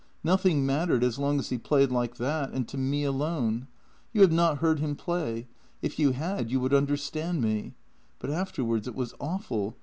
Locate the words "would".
6.59-6.73